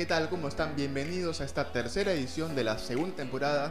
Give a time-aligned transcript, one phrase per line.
[0.00, 0.30] ¿qué tal?
[0.30, 0.74] ¿Cómo están?
[0.76, 3.70] Bienvenidos a esta tercera edición de la segunda temporada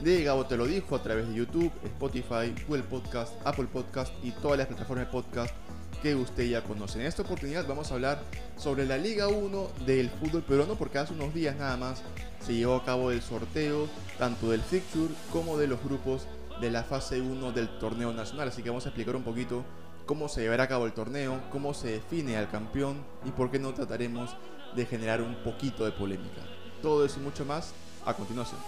[0.00, 4.30] de Gabo Te Lo Dijo a través de YouTube, Spotify, Google Podcast, Apple Podcast y
[4.30, 5.54] todas las plataformas de podcast
[6.00, 6.98] que usted ya conoce.
[6.98, 8.22] En esta oportunidad vamos a hablar
[8.56, 12.02] sobre la Liga 1 del fútbol peruano porque hace unos días nada más
[12.40, 13.86] se llevó a cabo el sorteo
[14.18, 16.26] tanto del fixture como de los grupos
[16.58, 18.48] de la fase 1 del torneo nacional.
[18.48, 19.62] Así que vamos a explicar un poquito
[20.06, 23.58] cómo se llevará a cabo el torneo, cómo se define al campeón y por qué
[23.58, 24.36] no trataremos
[24.74, 26.42] de generar un poquito de polémica.
[26.80, 27.72] Todo eso y mucho más
[28.06, 28.60] a continuación.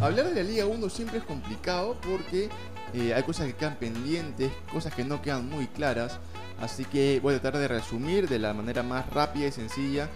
[0.00, 2.48] Hablar de la Liga 1 siempre es complicado porque
[2.94, 6.18] eh, hay cosas que quedan pendientes, cosas que no quedan muy claras,
[6.60, 10.08] así que voy a tratar de resumir de la manera más rápida y sencilla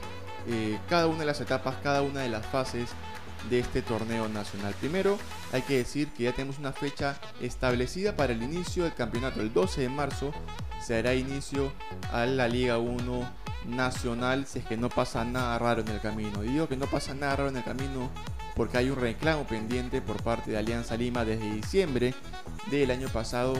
[0.46, 2.90] eh, cada una de las etapas, cada una de las fases
[3.48, 4.74] de este torneo nacional.
[4.80, 5.18] Primero,
[5.52, 9.40] hay que decir que ya tenemos una fecha establecida para el inicio del campeonato.
[9.40, 10.32] El 12 de marzo
[10.84, 11.72] se hará inicio
[12.12, 16.42] a la Liga 1 nacional si es que no pasa nada raro en el camino.
[16.42, 18.10] Digo que no pasa nada raro en el camino
[18.56, 22.14] porque hay un reclamo pendiente por parte de Alianza Lima desde diciembre
[22.70, 23.54] del año pasado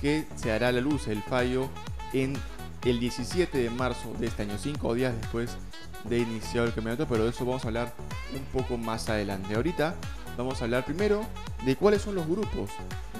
[0.00, 1.68] que se hará la luz el fallo
[2.12, 2.36] en
[2.84, 5.56] el 17 de marzo de este año, cinco días después
[6.04, 7.92] de iniciar el campeonato, pero de eso vamos a hablar
[8.34, 9.54] un poco más adelante.
[9.54, 9.94] Ahorita
[10.36, 11.24] vamos a hablar primero
[11.64, 12.70] de cuáles son los grupos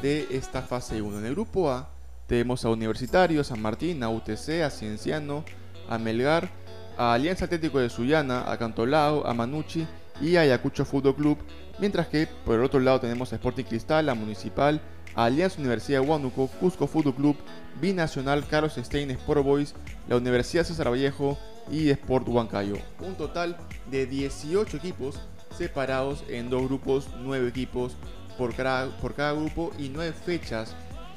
[0.00, 1.18] de esta fase 1.
[1.18, 1.90] En el grupo A
[2.26, 5.44] tenemos a Universitario, San Martín, a UTC, a Cienciano,
[5.88, 6.50] a Melgar,
[6.96, 9.86] a Alianza Atlético de Sullana, a Cantolao, a Manucci
[10.20, 11.38] y a Ayacucho Fútbol Club,
[11.78, 14.80] mientras que por el otro lado tenemos a Sporting Cristal, a Municipal,
[15.14, 17.36] a Alianza Universidad de Huánuco, Cusco Fútbol Club,
[17.80, 19.74] Binacional, Carlos Stein, Sport Boys,
[20.08, 21.38] la Universidad César Vallejo
[21.70, 22.76] y Sport Huancayo.
[23.00, 23.56] Un total
[23.90, 25.20] de 18 equipos
[25.56, 27.96] separados en dos grupos, 9 equipos
[28.38, 30.74] por cada, por cada grupo y 9 fechas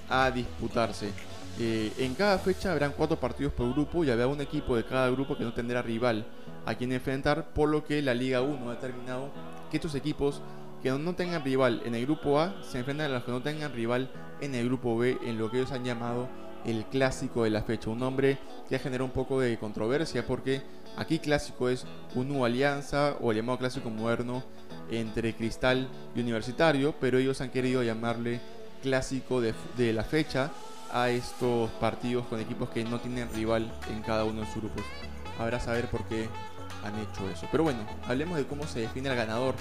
[0.10, 1.12] a disputarse.
[1.60, 5.10] Eh, en cada fecha habrán 4 partidos por grupo y habrá un equipo de cada
[5.10, 6.26] grupo que no tendrá rival
[6.66, 9.30] a quien enfrentar, por lo que la Liga 1 ha determinado
[9.72, 10.42] que estos equipos
[10.84, 13.74] que no tengan rival en el grupo A se enfrentan a los que no tengan
[13.74, 14.10] rival
[14.42, 16.28] en el grupo B en lo que ellos han llamado
[16.66, 17.90] el clásico de la fecha.
[17.90, 18.38] Un nombre
[18.68, 20.62] que ha un poco de controversia porque
[20.98, 24.44] aquí clásico es un nuevo alianza o el llamado clásico moderno
[24.92, 28.40] entre Cristal y Universitario, pero ellos han querido llamarle
[28.82, 30.52] clásico de, de la fecha
[30.92, 34.84] a estos partidos con equipos que no tienen rival en cada uno de sus grupos.
[35.40, 36.28] Habrá saber por qué
[36.84, 37.48] han hecho eso.
[37.52, 39.56] Pero bueno, hablemos de cómo se define el ganador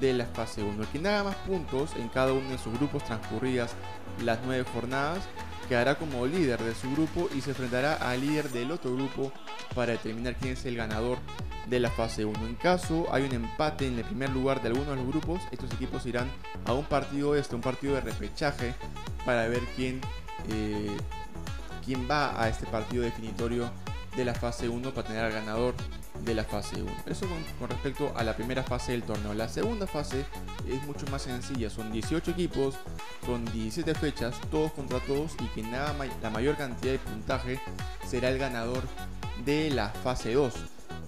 [0.00, 0.82] de la fase 1.
[0.82, 3.74] El que nada más puntos en cada uno de sus grupos transcurridas
[4.24, 5.22] las nueve jornadas
[5.66, 9.32] quedará como líder de su grupo y se enfrentará al líder del otro grupo
[9.74, 11.18] para determinar quién es el ganador
[11.66, 12.46] de la fase 1.
[12.46, 15.72] En caso hay un empate en el primer lugar de alguno de los grupos, estos
[15.72, 16.28] equipos irán
[16.64, 18.74] a un partido este, un partido de repechaje
[19.24, 20.00] para ver quién,
[20.50, 20.96] eh,
[21.84, 23.70] quién va a este partido definitorio
[24.16, 25.74] de la fase 1 para tener al ganador
[26.24, 26.92] de la fase 1.
[27.06, 27.26] Eso
[27.58, 29.34] con, respecto a la primera fase del torneo.
[29.34, 30.24] La segunda fase
[30.68, 31.70] es mucho más sencilla.
[31.70, 32.74] Son 18 equipos,
[33.24, 37.60] son 17 fechas, todos contra todos y que nada la mayor cantidad de puntaje
[38.06, 38.82] será el ganador
[39.44, 40.54] de la fase 2.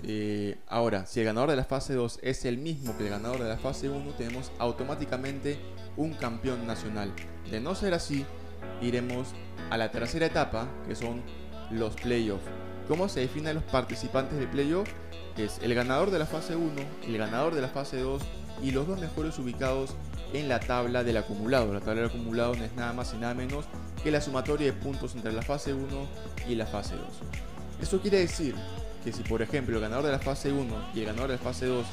[0.04, 3.42] Eh, ahora, si el ganador de la fase 2 es el mismo que el ganador
[3.42, 5.58] de la fase 1, tenemos automáticamente
[5.96, 7.12] un campeón nacional.
[7.50, 8.24] De no ser así,
[8.80, 9.28] iremos
[9.70, 11.22] a la tercera etapa, que son
[11.70, 12.44] los playoffs.
[12.88, 14.88] ¿Cómo se definen los participantes de playoff?
[15.36, 16.72] Es el ganador de la fase 1,
[17.06, 18.22] el ganador de la fase 2
[18.62, 19.94] y los dos mejores ubicados
[20.32, 21.74] en la tabla del acumulado.
[21.74, 23.66] La tabla del acumulado no es nada más y nada menos
[24.02, 25.86] que la sumatoria de puntos entre la fase 1
[26.48, 27.04] y la fase 2.
[27.82, 28.54] Eso quiere decir
[29.04, 31.42] que si por ejemplo el ganador de la fase 1 y el ganador de la
[31.42, 31.84] fase 2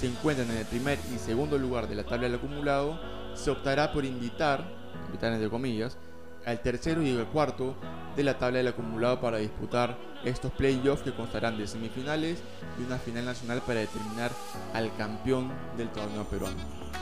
[0.00, 2.98] se encuentran en el primer y segundo lugar de la tabla del acumulado,
[3.34, 4.64] se optará por invitar,
[5.06, 5.98] invitar entre comillas,
[6.46, 7.76] al tercero y el cuarto
[8.16, 12.38] de la tabla del acumulado para disputar estos playoffs que constarán de semifinales
[12.78, 14.30] y una final nacional para determinar
[14.74, 16.56] al campeón del torneo peruano.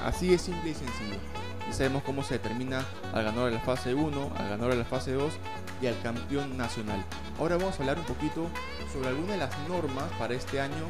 [0.04, 1.16] Así es simple y sencillo.
[1.68, 4.84] Y sabemos cómo se determina al ganador de la fase 1, al ganador de la
[4.84, 5.32] fase 2
[5.82, 7.04] y al campeón nacional.
[7.38, 8.46] Ahora vamos a hablar un poquito
[8.92, 10.86] sobre algunas de las normas para este año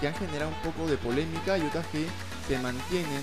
[0.00, 2.06] que han generado un poco de polémica y otras que
[2.48, 3.22] se mantienen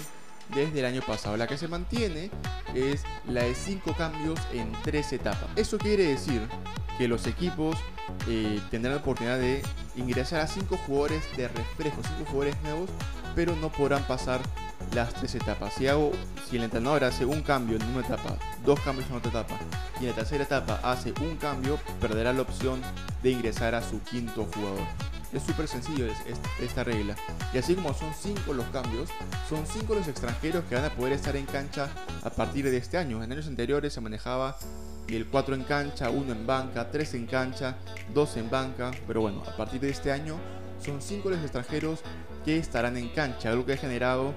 [0.53, 1.37] desde el año pasado.
[1.37, 2.29] La que se mantiene
[2.75, 5.49] es la de 5 cambios en 3 etapas.
[5.55, 6.41] Eso quiere decir
[6.97, 7.77] que los equipos
[8.27, 9.61] eh, tendrán la oportunidad de
[9.95, 12.89] ingresar a 5 jugadores de refresco, 5 jugadores nuevos,
[13.35, 14.41] pero no podrán pasar
[14.93, 15.73] las 3 etapas.
[15.73, 16.11] Si, hago,
[16.49, 19.55] si el entrenador hace un cambio en una etapa, dos cambios en otra etapa,
[19.99, 22.81] y en la tercera etapa hace un cambio, perderá la opción
[23.21, 24.81] de ingresar a su quinto jugador.
[25.31, 26.05] Es súper sencillo
[26.61, 27.15] esta regla.
[27.53, 29.09] Y así como son 5 los cambios,
[29.49, 31.89] son 5 los extranjeros que van a poder estar en cancha
[32.23, 33.23] a partir de este año.
[33.23, 34.57] En años anteriores se manejaba
[35.07, 37.77] el 4 en cancha, 1 en banca, 3 en cancha,
[38.13, 38.91] 2 en banca.
[39.07, 40.37] Pero bueno, a partir de este año
[40.83, 42.01] son cinco los extranjeros
[42.45, 44.33] que estarán en cancha, algo que ha generado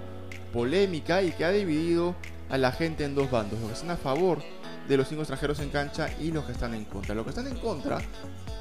[0.52, 2.14] polémica y que ha dividido
[2.48, 4.38] a la gente en dos bandos, los que están a favor
[4.88, 7.14] de los cinco extranjeros en cancha y los que están en contra.
[7.14, 7.98] Los que están en contra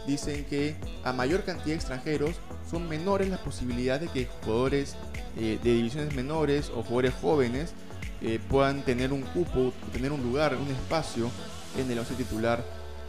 [0.08, 2.36] dicen que a mayor cantidad de extranjeros
[2.70, 4.96] son menores las posibilidades de que jugadores
[5.38, 7.74] eh, de divisiones menores o jugadores jóvenes
[8.22, 11.30] eh, puedan tener un cupo, tener un lugar, un espacio
[11.78, 12.64] en el once titular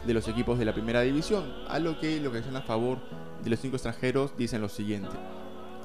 [0.05, 2.99] de los equipos de la primera división, a lo que lo que están a favor
[3.43, 5.15] de los cinco extranjeros dicen lo siguiente.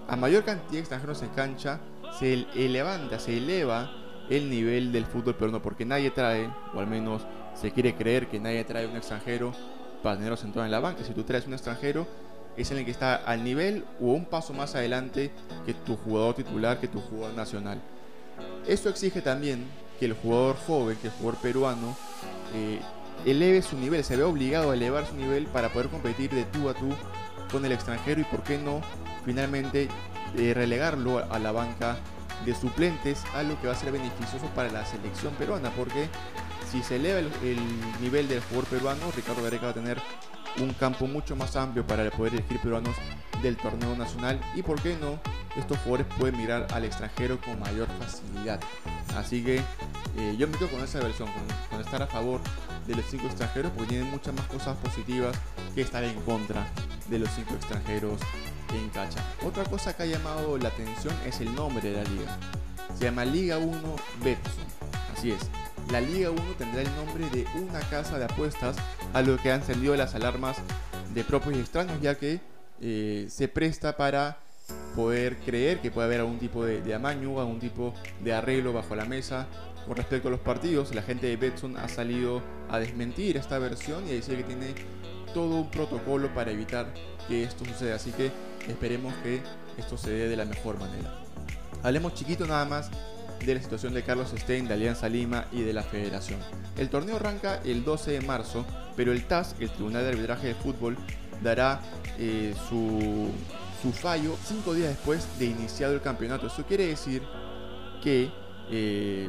[0.08, 1.80] A mayor cantidad de extranjeros en cancha,
[2.18, 3.90] se levanta, se eleva
[4.28, 7.22] el nivel del fútbol peruano porque nadie trae, o al menos
[7.54, 9.52] se quiere creer que nadie trae un extranjero
[10.02, 11.04] para tenerlo sentado en la banca.
[11.04, 12.06] Si tú traes un extranjero,
[12.56, 15.30] es el que está al nivel o un paso más adelante
[15.64, 17.80] que tu jugador titular, que tu jugador nacional.
[18.66, 19.64] Esto exige también
[19.98, 21.96] que el jugador joven, que el jugador peruano,
[22.54, 22.80] eh,
[23.24, 26.68] eleve su nivel, se ve obligado a elevar su nivel para poder competir de tú
[26.68, 26.88] a tú
[27.50, 28.80] con el extranjero y por qué no
[29.24, 29.88] finalmente
[30.36, 31.96] eh, relegarlo a la banca
[32.44, 36.08] de suplentes, algo que va a ser beneficioso para la selección peruana, porque
[36.70, 37.30] si se eleva el,
[38.00, 39.98] nivel del jugador peruano, Ricardo Gareca va a tener
[40.60, 42.94] un campo mucho más amplio para poder elegir peruanos
[43.42, 45.18] del torneo nacional y por qué no,
[45.56, 48.60] estos jugadores pueden mirar al extranjero con mayor facilidad.
[49.16, 49.56] Así que
[50.16, 51.28] eh, yo me quedo con esa versión,
[51.70, 52.40] con, estar a favor
[52.86, 55.36] de los cinco extranjeros, porque tienen muchas más cosas positivas
[55.74, 56.66] que estar en contra
[57.08, 58.20] de los cinco extranjeros
[58.74, 59.20] en Cacha.
[59.44, 62.38] Otra cosa que ha llamado la atención es el nombre de la liga.
[62.96, 64.64] Se llama Liga 1 Betson.
[65.12, 65.40] Así es.
[65.90, 68.76] La Liga 1 tendrá el nombre de una casa de apuestas
[69.12, 70.56] a lo que han encendido las alarmas
[71.14, 72.40] de propios y extraños, ya que
[72.80, 74.38] eh, se presta para
[74.96, 78.94] poder creer que puede haber algún tipo de, de, amaño, algún tipo de arreglo bajo
[78.96, 79.46] la mesa
[79.86, 80.94] con respecto a los partidos.
[80.94, 84.74] La gente de Betson ha salido a desmentir esta versión y a decir que tiene
[85.34, 86.92] todo un protocolo para evitar
[87.28, 87.96] que esto suceda.
[87.96, 88.30] Así que
[88.68, 89.40] esperemos que
[89.78, 91.18] esto se dé de la mejor manera.
[91.82, 92.90] Hablemos chiquito nada más
[93.46, 96.38] de la situación de Carlos Stein, de Alianza Lima y de la Federación.
[96.76, 98.64] El torneo arranca el 12 de marzo,
[98.96, 100.96] pero el TAS, el Tribunal de Arbitraje de Fútbol,
[101.42, 101.80] dará
[102.18, 103.30] eh, su,
[103.82, 106.46] su, fallo cinco días después de iniciado el campeonato.
[106.46, 107.22] Eso quiere decir
[108.02, 108.30] que,
[108.70, 109.28] eh,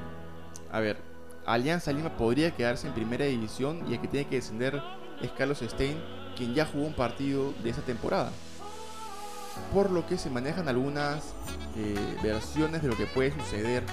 [0.71, 0.97] a ver,
[1.45, 4.81] Alianza Lima podría quedarse en primera división y el que tiene que descender
[5.21, 5.97] es Carlos Stein,
[6.37, 8.31] quien ya jugó un partido de esa temporada.
[9.73, 11.33] Por lo que se manejan algunas
[11.75, 13.83] eh, versiones de lo que puede suceder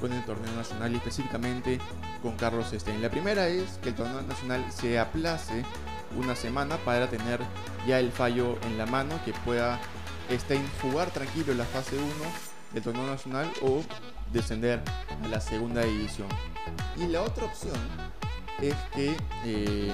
[0.00, 1.78] con el torneo nacional y específicamente
[2.22, 3.02] con Carlos Stein.
[3.02, 5.64] La primera es que el torneo nacional se aplace
[6.16, 7.40] una semana para tener
[7.86, 9.78] ya el fallo en la mano, que pueda
[10.30, 12.06] Stein jugar tranquilo en la fase 1
[12.72, 13.82] del torneo nacional o
[14.32, 14.82] descender
[15.22, 16.28] a la segunda división.
[16.96, 17.76] Y la otra opción
[18.60, 19.92] es que eh,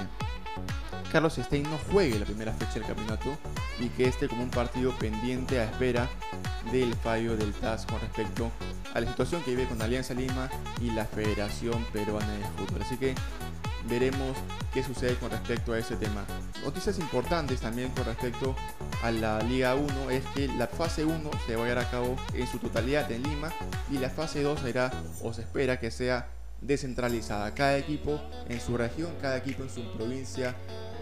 [1.11, 3.37] Carlos Stein no juegue la primera fecha del campeonato
[3.79, 6.09] y que esté como un partido pendiente a espera
[6.71, 8.51] del fallo del TAS con respecto
[8.95, 10.49] a la situación que vive con Alianza Lima
[10.81, 12.83] y la Federación Peruana de Fútbol.
[12.83, 13.15] Así que
[13.89, 14.37] veremos
[14.73, 16.25] qué sucede con respecto a ese tema.
[16.65, 18.55] Noticias importantes también con respecto
[19.03, 22.17] a la Liga 1 es que la fase 1 se va a llevar a cabo
[22.35, 23.53] en su totalidad en Lima
[23.91, 24.91] y la fase 2 será
[25.23, 26.29] o se espera que sea
[26.63, 27.53] descentralizada.
[27.55, 30.55] Cada equipo en su región, cada equipo en su provincia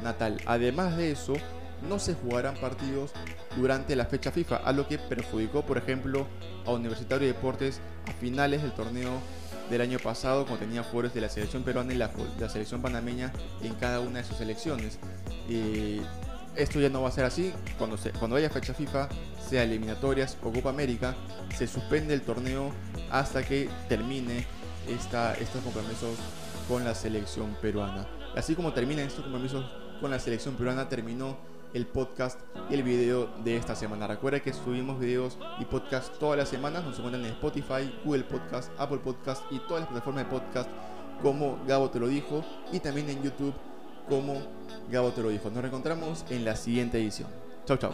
[0.02, 0.38] natal.
[0.46, 1.34] Además de eso,
[1.88, 3.12] no se jugarán partidos
[3.56, 6.26] durante la fecha FIFA, a lo que perjudicó, por ejemplo,
[6.66, 9.12] a Universitario de Deportes a finales del torneo
[9.70, 12.10] del año pasado, cuando tenía jugadores de la selección peruana y la,
[12.48, 14.98] selección panameña en cada una de sus selecciones.
[16.56, 17.52] esto ya no va a ser así.
[17.78, 19.08] Cuando, cuando haya fecha FIFA,
[19.48, 21.14] sea eliminatorias o Copa América,
[21.56, 22.72] se suspende el torneo
[23.10, 24.44] hasta que termine
[24.86, 26.16] estos compromisos
[26.68, 28.06] con la selección peruana.
[28.36, 29.64] Así como terminan estos compromisos
[30.00, 31.36] con la selección peruana, terminó
[31.74, 34.06] el podcast y el video de esta semana.
[34.06, 36.84] Recuerda que subimos videos y podcasts todas las semanas.
[36.84, 40.70] Nos encuentran en Spotify, Google Podcast, Apple Podcast y todas las plataformas de podcast
[41.22, 43.54] como Gabo te lo dijo y también en YouTube
[44.08, 44.40] como
[44.90, 45.50] Gabo te lo dijo.
[45.50, 47.28] Nos reencontramos en la siguiente edición.
[47.66, 47.92] Chao, chao.